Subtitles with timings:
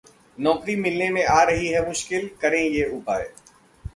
[0.37, 2.29] नौकरी मिलने में हो रही है मुश्किल?
[2.41, 3.29] करें ये उपाय